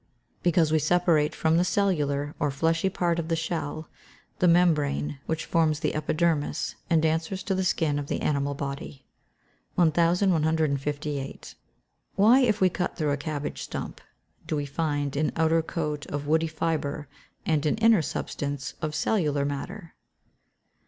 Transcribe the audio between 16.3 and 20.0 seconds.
fibre, and an inner substance of cellular matter?